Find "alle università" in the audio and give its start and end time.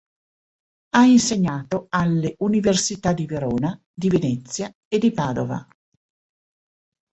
1.91-3.13